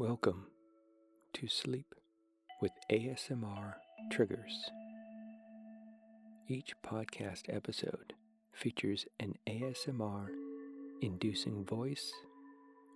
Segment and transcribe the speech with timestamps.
[0.00, 0.46] Welcome
[1.34, 1.94] to Sleep
[2.62, 3.74] with ASMR
[4.10, 4.70] Triggers.
[6.48, 8.14] Each podcast episode
[8.50, 10.28] features an ASMR
[11.02, 12.14] inducing voice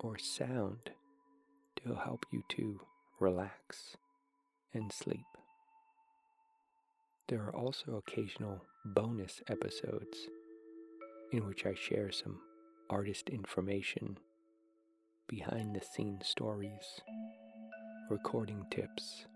[0.01, 0.93] or sound
[1.85, 2.81] to help you to
[3.21, 3.99] relax
[4.73, 5.27] and sleep.
[7.29, 10.17] There are also occasional bonus episodes
[11.33, 12.41] in which I share some
[12.89, 14.17] artist information,
[15.29, 17.01] behind the scenes stories,
[18.11, 19.27] recording tips,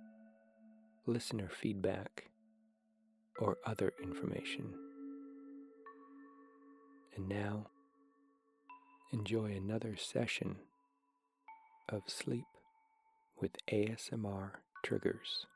[1.07, 2.31] listener feedback,
[3.39, 4.75] or other information.
[7.17, 7.69] And now,
[9.13, 10.57] enjoy another session
[11.89, 12.45] of sleep
[13.41, 14.51] with ASMR
[14.85, 15.47] triggers.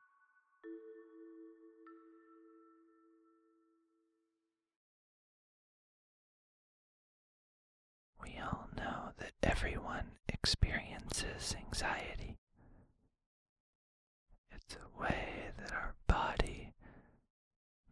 [8.22, 12.36] We all know that everyone experiences anxiety.
[14.50, 16.72] It's a way that our body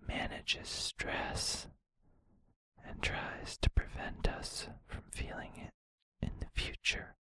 [0.07, 1.69] manages stress
[2.85, 5.73] and tries to prevent us from feeling it
[6.27, 7.15] in the future.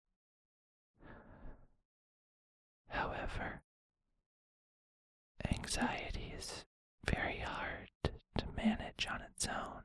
[2.88, 3.62] However,
[5.54, 6.66] anxiety is
[7.06, 9.84] very hard to manage on its own,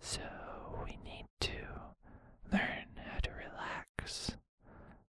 [0.00, 0.20] so
[0.84, 1.50] we need to
[2.52, 4.36] learn how to relax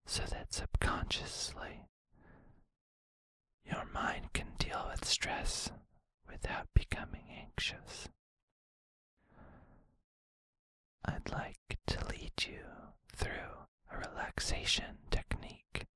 [0.07, 0.53] so that
[1.09, 1.81] subconsciously
[3.65, 5.71] your mind can deal with stress
[6.29, 8.09] without becoming anxious.
[11.05, 12.59] I'd like to lead you
[13.15, 15.87] through a relaxation technique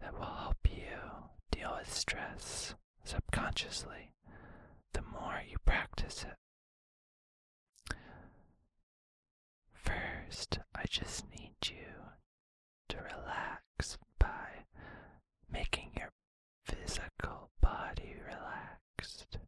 [0.00, 4.12] that will help you deal with stress subconsciously
[4.92, 7.96] the more you practice it.
[9.72, 11.86] First, I just need you
[12.88, 14.64] to relax by
[15.50, 16.10] making your
[16.64, 19.38] physical body relaxed.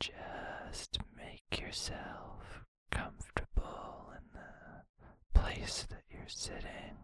[0.00, 6.96] Just make yourself comfortable in the place that you're sitting.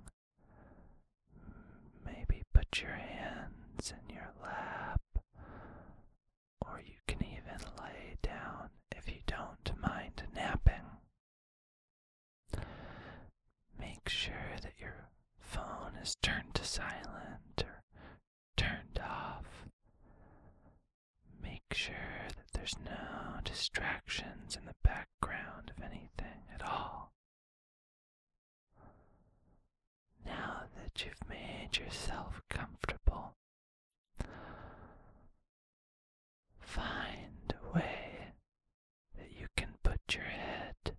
[2.07, 5.03] Maybe put your hands in your lap,
[6.67, 10.89] or you can even lay down if you don't mind napping.
[13.79, 17.83] Make sure that your phone is turned to silent or
[18.57, 19.67] turned off.
[21.43, 23.22] Make sure that there's no
[23.53, 27.13] distractions in the background of anything at all.
[30.25, 33.35] Now that you've made yourself comfortable,
[36.61, 38.33] find a way
[39.19, 40.97] that you can put your head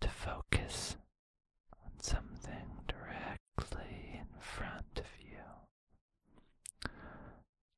[0.00, 0.96] to focus
[1.84, 5.36] on something directly in front of you.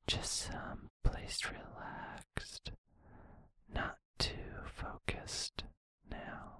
[0.07, 2.71] Just some place relaxed,
[3.73, 5.63] not too focused
[6.09, 6.59] now.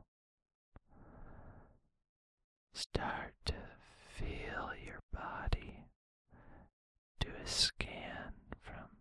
[2.73, 3.53] Start to
[4.15, 5.85] feel your body.
[7.45, 8.97] Scan from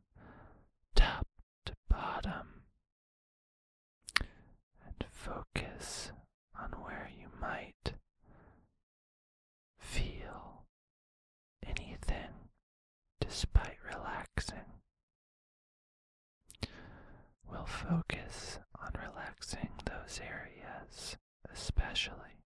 [0.95, 1.27] top
[1.65, 2.63] to bottom
[4.21, 6.13] and focus
[6.61, 7.95] on where you might
[9.79, 10.65] feel
[11.67, 12.49] anything
[13.21, 14.81] despite relaxing.
[17.51, 21.17] We'll focus on relaxing those areas
[21.53, 22.42] especially.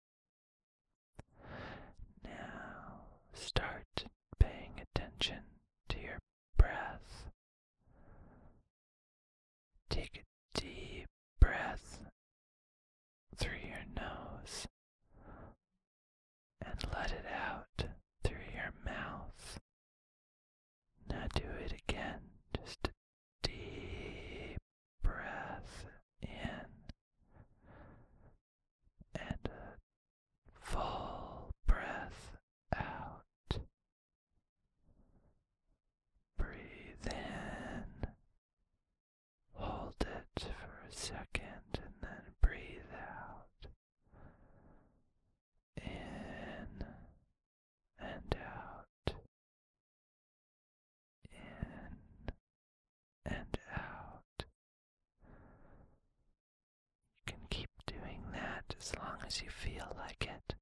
[59.26, 60.54] as you feel like it.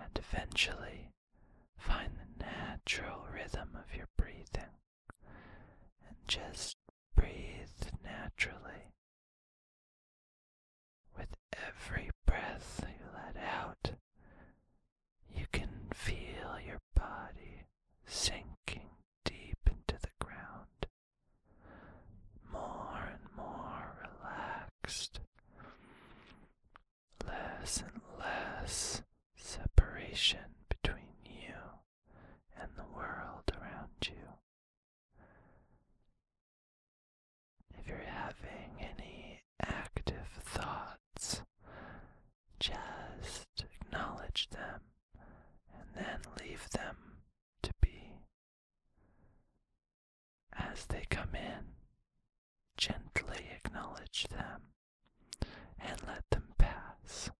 [0.00, 1.10] And eventually
[1.76, 4.74] find the natural rhythm of your breathing
[6.06, 6.76] and just
[7.14, 8.92] breathe naturally.
[11.16, 13.92] With every breath you let out,
[15.34, 17.64] you can feel your body
[18.06, 18.90] sinking
[19.24, 20.86] deep into the ground,
[22.50, 25.20] more and more relaxed
[51.14, 51.64] come in,
[52.76, 54.62] gently acknowledge them
[55.78, 57.30] and let them pass.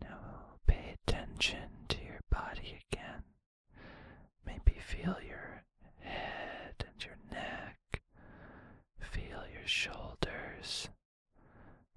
[0.00, 3.24] Now pay attention to your body again.
[4.46, 5.64] Maybe feel your
[6.00, 8.02] head and your neck.
[9.00, 10.88] Feel your shoulders.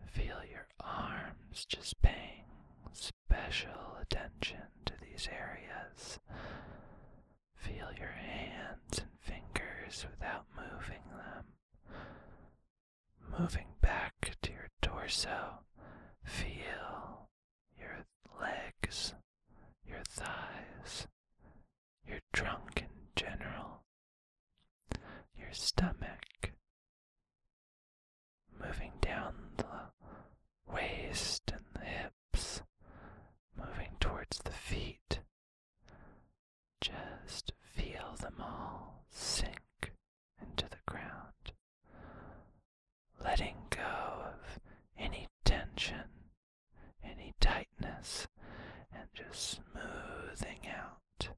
[0.06, 2.44] Feel your arms just paying
[2.92, 6.19] special attention to these areas.
[7.65, 11.45] Feel your hands and fingers without moving them.
[13.39, 15.59] Moving back to your torso,
[16.23, 17.29] feel
[17.77, 18.06] your
[18.39, 19.13] legs,
[19.88, 21.07] your thighs,
[22.07, 23.83] your trunk in general,
[25.38, 26.51] your stomach,
[28.63, 29.91] moving down the
[30.71, 32.61] waist and the hips,
[33.57, 35.19] moving towards the feet.
[36.81, 39.91] Just feel them all sink
[40.41, 41.53] into the ground,
[43.23, 44.59] letting go of
[44.97, 46.09] any tension,
[47.03, 48.27] any tightness,
[48.94, 51.29] and just smoothing out.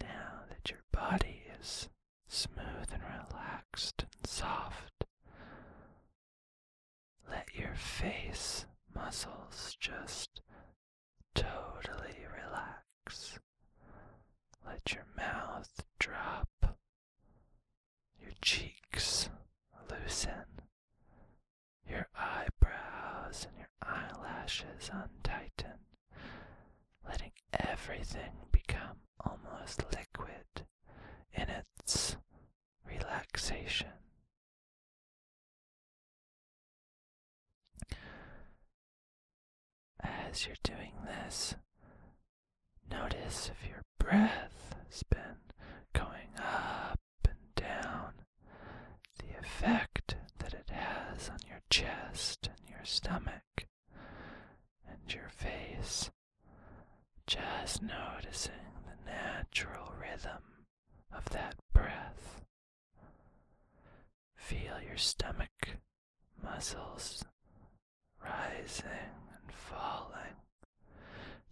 [0.00, 1.88] Now that your body is
[2.28, 5.04] smooth and relaxed and soft,
[7.30, 10.40] let your face muscles just
[11.34, 13.38] totally relax.
[14.66, 16.48] Let your mouth drop,
[18.20, 19.28] your cheeks
[19.90, 20.44] loosen,
[21.88, 25.78] your eyebrows and your eyelashes untighten,
[27.06, 30.44] letting everything become almost liquid
[31.40, 32.16] in its
[32.86, 33.88] relaxation.
[40.02, 41.54] As you're doing this,
[42.90, 45.52] notice if your breath has been
[45.92, 46.98] going up
[47.28, 48.12] and down,
[49.18, 53.66] the effect that it has on your chest and your stomach
[54.88, 56.10] and your face.
[57.26, 58.52] Just noticing
[58.86, 60.42] the natural rhythm
[61.12, 62.42] of that breath.
[64.36, 65.76] Feel your stomach
[66.42, 67.24] muscles
[68.22, 68.88] rising
[69.32, 70.36] and falling,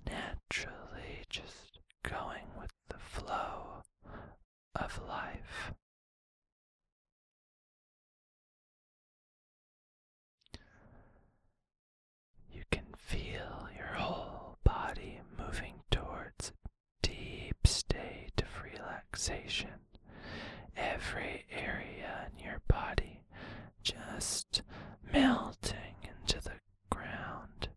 [0.06, 3.82] naturally just going with the flow
[4.74, 5.72] of life.
[12.50, 18.64] You can feel your whole body moving towards a deep state of
[19.28, 19.70] relaxation.
[20.76, 23.22] Every area in your body
[23.82, 24.62] just
[25.12, 27.68] melting into the ground,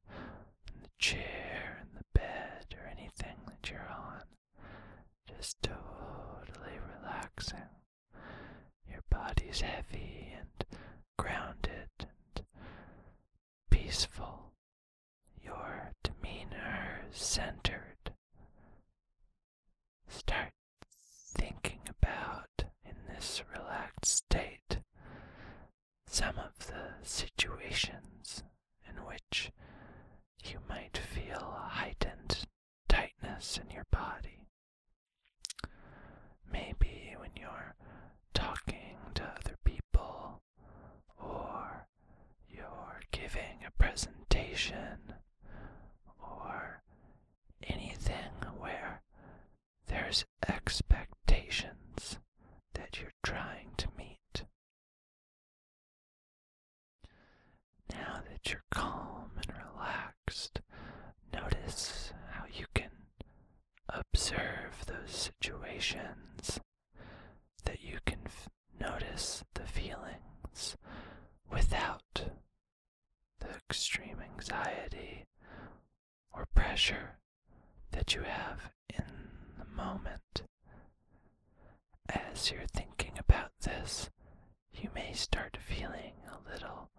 [0.68, 4.24] in the chair, in the bed, or anything that you're on.
[5.27, 7.70] Just totally relaxing.
[8.89, 10.77] Your body's heavy and
[11.18, 12.46] grounded and
[13.70, 14.51] peaceful.
[15.44, 18.13] Your demeanor is centered.
[20.08, 20.51] Start
[21.36, 24.79] thinking about in this relaxed state
[26.08, 28.44] some of the situations
[28.88, 29.51] in which
[30.44, 32.46] you might feel a heightened
[32.88, 34.39] tightness in your body.
[36.51, 37.75] Maybe when you're
[38.34, 40.42] talking to other people
[41.18, 41.88] or
[42.48, 45.13] you're giving a presentation
[46.22, 46.82] or
[47.63, 49.01] anything where
[49.88, 52.20] there's expectations
[52.74, 54.44] that you're trying to meet.
[57.92, 60.62] Now that you're calm and relaxed,
[61.34, 62.92] notice how you can
[63.90, 66.60] observe those situations,
[67.66, 68.50] that you can f-
[68.80, 70.78] notice the feelings
[71.52, 72.30] without
[73.40, 75.26] the extreme anxiety
[76.34, 77.18] or pressure
[77.92, 79.04] that you have in
[79.58, 80.44] the moment.
[82.08, 84.10] As you're thinking about this,
[84.74, 86.90] you may start feeling a little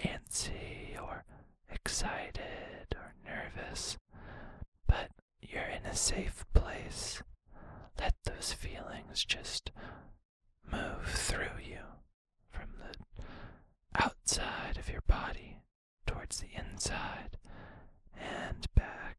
[0.00, 1.24] antsy or
[1.70, 3.96] excited or nervous,
[4.86, 5.10] but
[5.40, 7.22] you're in a safe place.
[7.98, 9.70] Let those feelings just
[10.70, 11.78] move through you
[12.50, 13.22] from the
[14.00, 15.60] outside of your body
[16.06, 17.38] towards the inside
[18.16, 19.18] and back,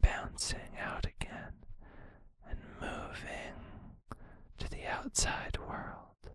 [0.00, 1.52] bouncing out again
[2.48, 3.54] and moving
[4.58, 6.34] to the outside world.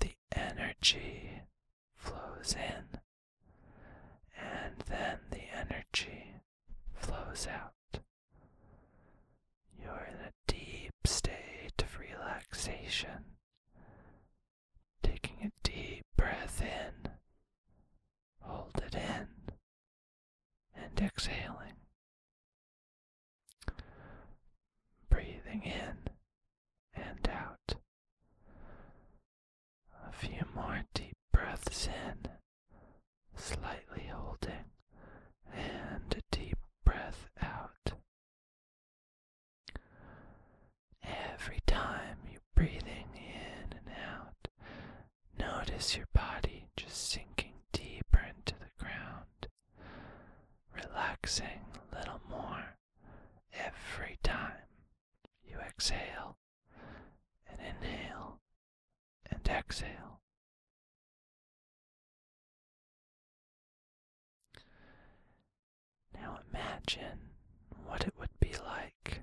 [0.00, 1.21] The energy
[2.42, 2.98] flows in,
[4.36, 6.34] and then the energy
[6.94, 8.00] flows out.
[9.80, 13.36] You're in a deep state of relaxation,
[15.02, 17.10] taking a deep breath in,
[18.40, 19.28] hold it in,
[20.74, 21.76] and exhaling.
[25.08, 26.08] Breathing in
[26.94, 27.76] and out.
[30.08, 32.21] A few more deep breaths in,
[33.42, 34.70] slightly holding,
[35.52, 37.92] and a deep breath out.
[41.02, 44.48] Every time you're breathing in and out,
[45.36, 49.48] notice your body just sinking deeper into the ground,
[50.72, 52.76] relaxing a little more
[53.52, 54.68] every time
[55.44, 56.36] you exhale
[57.50, 58.38] and inhale
[59.30, 60.20] and exhale.
[66.14, 66.38] Now
[66.88, 67.18] imagine
[67.86, 69.22] what it would be like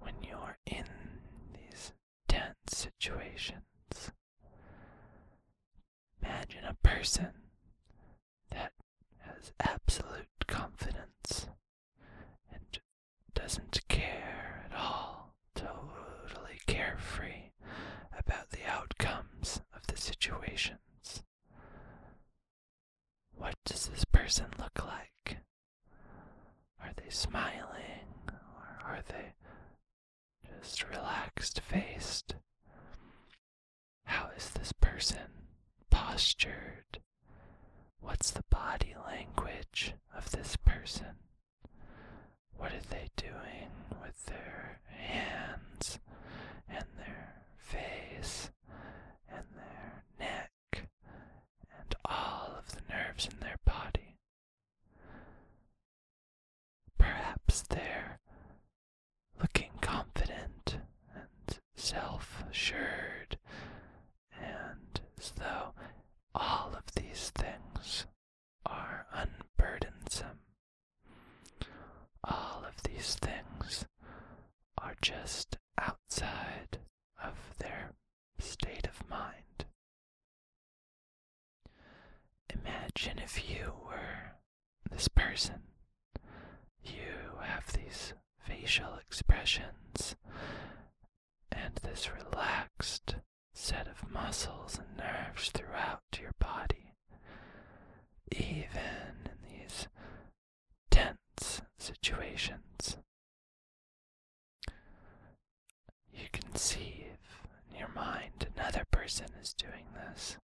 [0.00, 0.84] when you're in
[1.54, 1.92] these
[2.28, 4.12] tense situations.
[6.22, 7.30] Imagine a person
[8.50, 8.72] that
[9.20, 11.46] has absolute confidence
[12.52, 12.78] and
[13.34, 17.50] doesn't care at all, totally carefree
[18.18, 21.22] about the outcomes of the situations.
[23.36, 25.38] What does this person look like?
[26.80, 29.34] Are they smiling or are they
[30.60, 32.36] just relaxed faced?
[34.04, 35.48] How is this person
[36.44, 37.00] postured?
[38.00, 41.16] What's the body language of this person?
[42.56, 43.70] What are they doing
[44.02, 45.98] with their hands
[46.68, 48.50] and their face
[49.28, 54.16] and their neck and all of the nerves in their body?
[56.98, 58.18] Perhaps they're
[59.40, 60.78] looking confident
[61.14, 63.38] and self assured,
[64.40, 65.72] and as though
[66.34, 68.06] all of these things
[68.66, 70.38] are unburdensome.
[72.24, 73.84] All of these things
[74.78, 76.78] are just outside
[77.22, 77.92] of their
[78.38, 79.66] state of mind.
[82.50, 84.36] Imagine if you were
[84.90, 85.62] this person.
[86.82, 88.14] You have these
[88.46, 90.16] facial expressions
[91.52, 93.16] and this relaxed
[93.54, 96.92] set of muscles and nerves throughout your body,
[98.32, 99.88] even in these
[100.90, 102.96] tense situations.
[106.12, 107.18] You conceive
[107.70, 110.36] in your mind another person is doing this.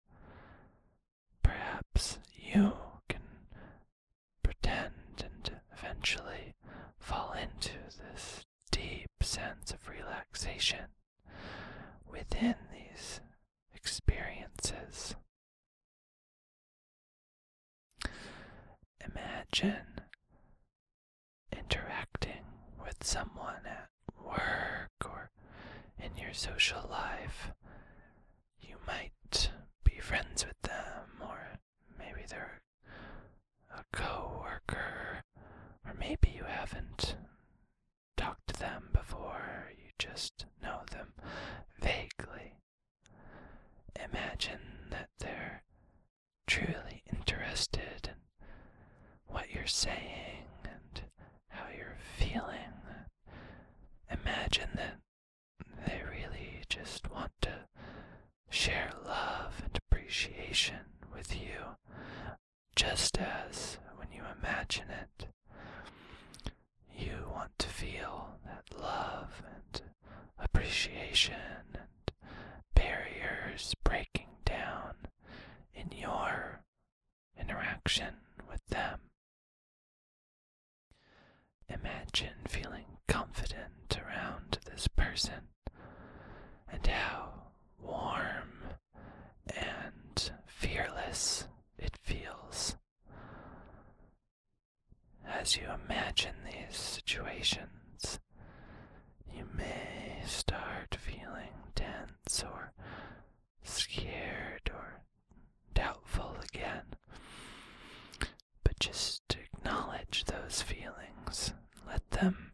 [1.43, 2.73] Perhaps you
[3.07, 3.21] can
[4.43, 6.53] pretend and eventually
[6.99, 10.87] fall into this deep sense of relaxation
[12.11, 13.21] within these
[13.73, 15.15] experiences.
[19.51, 20.01] Imagine
[21.51, 22.43] interacting
[22.83, 23.89] with someone at
[24.23, 25.31] work or
[25.97, 27.51] in your social life.
[28.61, 29.49] You might
[29.83, 31.59] be friends with them, or
[31.97, 32.61] maybe they're
[33.75, 35.23] a co worker,
[35.85, 37.15] or maybe you haven't
[38.17, 41.13] talked to them before, you just know them
[41.79, 42.59] vaguely.
[43.95, 45.63] Imagine that they're
[46.47, 48.13] truly interested in
[49.27, 51.01] what you're saying and
[51.49, 52.73] how you're feeling.
[54.11, 54.97] Imagine that
[55.85, 57.65] they really just want to
[58.49, 60.79] share love and appreciation
[61.13, 61.77] with you,
[62.75, 65.27] just as when you imagine it,
[66.97, 69.81] you want to feel that love and
[70.37, 71.35] appreciation
[71.73, 72.11] and
[72.75, 74.95] barriers breaking down
[75.73, 76.61] in your
[77.39, 78.15] interaction
[78.49, 78.99] with them.
[81.69, 84.59] Imagine feeling confident around
[85.19, 85.41] this person
[86.71, 87.31] and how
[87.81, 88.53] warm
[89.55, 91.47] and fearless
[91.77, 92.75] it feels.
[95.27, 98.19] As you imagine these situations,
[99.35, 102.73] you may start feeling tense or
[103.63, 105.01] scared or
[105.73, 106.83] doubtful again.
[108.63, 111.53] But just acknowledge those feelings.
[111.87, 112.51] Let them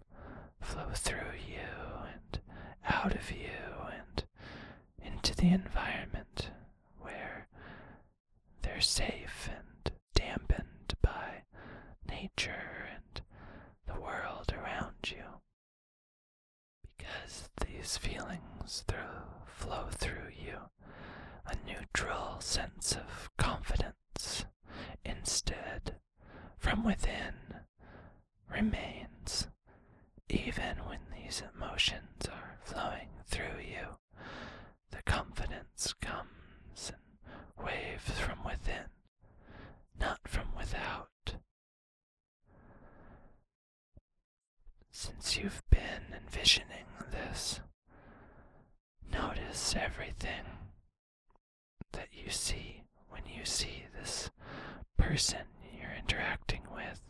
[0.61, 1.57] flow through you
[2.13, 2.39] and
[2.87, 3.49] out of you
[3.91, 4.23] and
[5.03, 6.49] into the environment
[6.99, 7.47] where
[8.61, 11.43] they're safe and dampened by
[12.09, 13.21] nature and
[13.87, 15.41] the world around you.
[16.97, 17.49] Because
[17.85, 18.97] these feelings through,
[19.45, 20.57] flow through you,
[21.45, 24.45] a neutral sense of confidence
[25.05, 25.97] instead.
[26.57, 27.35] From within
[28.51, 29.49] remains
[30.27, 33.99] even when these emotions are flowing through you.
[34.89, 38.89] The confidence comes and waves from within,
[39.99, 41.35] not from without.
[44.89, 47.59] Since you've been envisioning this,
[49.65, 50.45] notice everything
[51.93, 54.29] that you see when you see this
[54.97, 55.39] person
[55.79, 57.01] you're interacting with,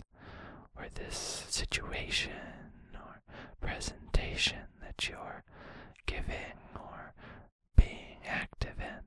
[0.78, 2.32] or this situation
[2.94, 3.22] or
[3.60, 5.44] presentation that you're
[6.06, 7.14] giving or
[7.76, 9.04] being active in.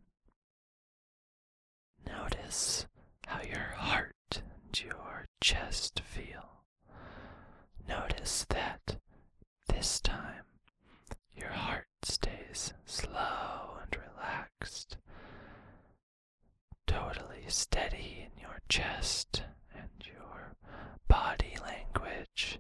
[2.13, 2.87] Notice
[3.27, 6.65] how your heart and your chest feel.
[7.89, 8.97] Notice that
[9.69, 10.45] this time
[11.35, 14.97] your heart stays slow and relaxed,
[16.87, 19.43] totally steady in your chest
[19.75, 20.55] and your
[21.09, 22.59] body language.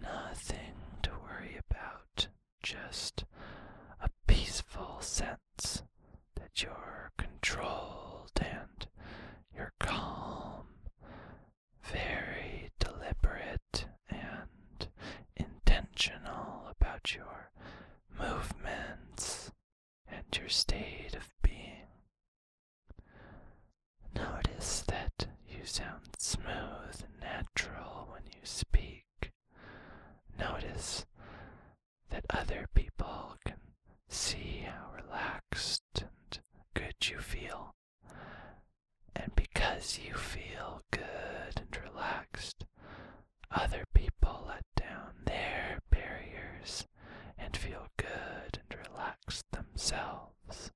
[0.00, 2.28] Nothing to worry about,
[2.62, 3.24] just
[4.00, 5.82] a peaceful sense
[6.36, 8.86] that you're controlled and
[9.54, 10.66] you're calm,
[11.82, 14.88] very deliberate and
[15.36, 17.50] intentional about your
[18.18, 19.50] movements
[20.06, 21.86] and your state of being.
[24.14, 29.04] Notice that you sound smooth and natural when you speak.
[30.38, 31.04] Notice
[32.10, 33.60] that other people can
[34.08, 36.40] see how relaxed and
[36.74, 37.74] good you feel.
[39.78, 42.66] Because you feel good and relaxed,
[43.48, 46.88] other people let down their barriers
[47.38, 50.72] and feel good and relaxed themselves.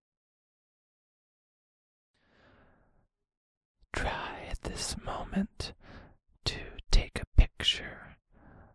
[3.92, 5.72] Try at this moment
[6.44, 6.60] to
[6.92, 8.18] take a picture,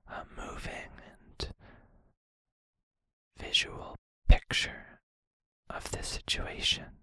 [0.10, 1.54] a moving and
[3.40, 3.96] visual
[4.28, 5.00] picture
[5.70, 6.97] of the situation.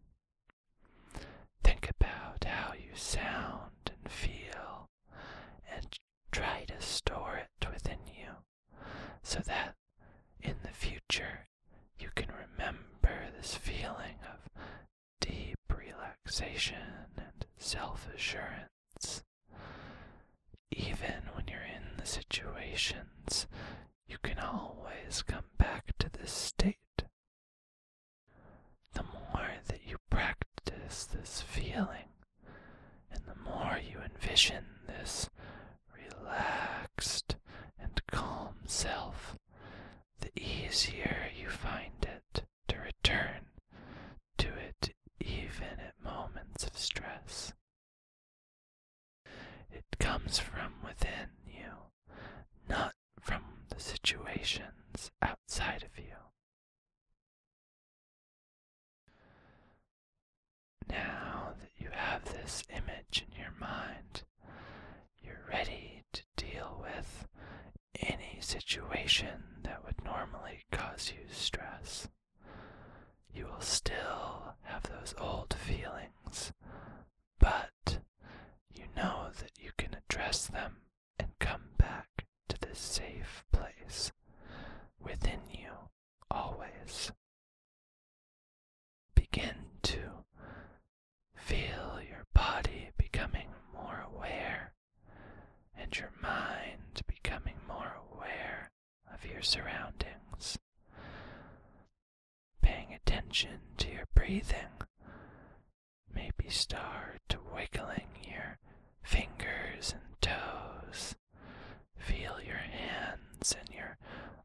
[1.64, 4.90] Think about how you sound and feel
[5.74, 5.86] and
[6.30, 8.30] try to store it within you
[9.22, 9.74] so that
[10.42, 11.48] in the future
[11.98, 14.50] you can remember this feeling of
[15.20, 19.22] deep relaxation and self assurance.
[20.70, 23.46] Even when you're in the situations,
[24.06, 27.04] you can always come back to this state.
[28.94, 29.98] The more that you
[31.02, 32.08] this feeling,
[33.10, 35.28] and the more you envision this
[35.92, 37.36] relaxed
[37.78, 39.36] and calm self,
[40.20, 43.46] the easier you find it to return
[44.38, 47.52] to it even at moments of stress.
[49.72, 51.90] It comes from within you,
[52.68, 56.04] not from the situations outside of you.
[60.88, 64.22] Now that you have this image in your mind,
[65.22, 67.26] you're ready to deal with
[68.00, 72.08] any situation that would normally cause you stress.
[73.32, 76.52] You will still have those old feelings,
[77.40, 77.98] but
[78.72, 80.76] you know that you can address them
[81.18, 84.12] and come back to this safe place
[85.00, 85.70] within you
[86.30, 87.10] always.
[99.44, 100.58] surroundings,
[102.62, 104.82] paying attention to your breathing,
[106.14, 108.58] maybe start wiggling your
[109.02, 111.14] fingers and toes.
[111.96, 113.96] Feel your hands and your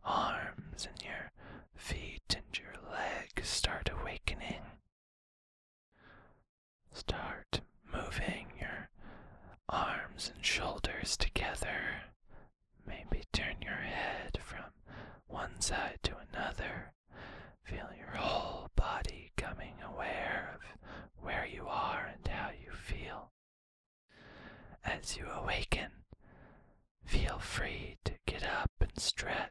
[0.03, 1.31] arms and your
[1.75, 4.61] feet and your legs start awakening.
[6.93, 8.89] Start moving your
[9.67, 12.03] arms and shoulders together.
[12.87, 14.65] Maybe turn your head from
[15.59, 16.93] one side to another.
[17.65, 20.61] Feel your whole body coming aware of
[21.21, 23.31] where you are and how you feel.
[24.85, 25.91] As you awaken,
[27.03, 29.48] feel free to get up and stretch,